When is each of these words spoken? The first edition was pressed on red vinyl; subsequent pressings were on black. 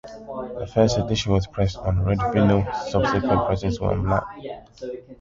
The 0.57 0.65
first 0.65 0.97
edition 0.97 1.31
was 1.31 1.45
pressed 1.45 1.77
on 1.77 2.03
red 2.03 2.17
vinyl; 2.17 2.65
subsequent 2.89 3.45
pressings 3.45 3.79
were 3.79 3.91
on 3.91 4.01
black. 4.01 4.23